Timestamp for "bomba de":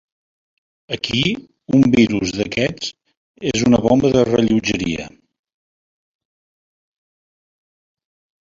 3.83-4.25